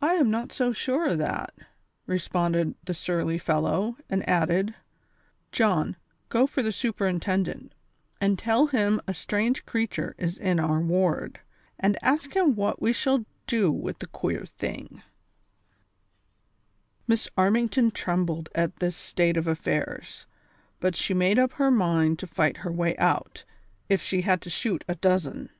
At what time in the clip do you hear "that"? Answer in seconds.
1.16-1.52